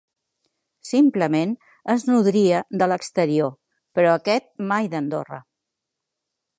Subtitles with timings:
[0.91, 1.51] Simplement
[1.95, 3.55] es nodria de l’exterior,
[3.99, 5.43] però aquest mai d’Andorra.